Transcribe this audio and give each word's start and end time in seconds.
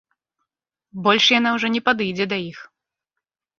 Больш 1.09 1.27
яна 1.39 1.49
ўжо 1.59 1.67
не 1.75 1.81
падыдзе 1.91 2.25
да 2.35 2.43
іх! 2.51 2.59